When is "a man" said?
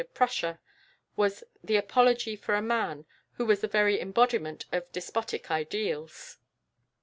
2.55-3.05